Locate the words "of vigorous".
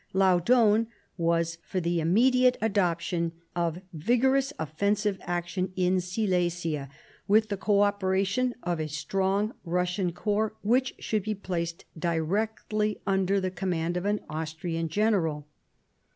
3.55-4.51